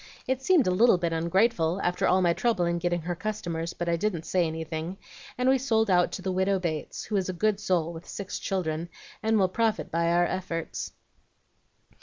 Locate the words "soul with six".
7.59-8.39